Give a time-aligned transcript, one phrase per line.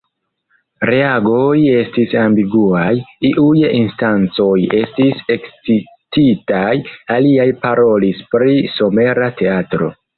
[0.89, 2.87] Reagoj estis ambiguaj;
[3.31, 6.69] iuj instancoj estis ekscititaj,
[7.19, 9.97] aliaj parolis pri somera teatro.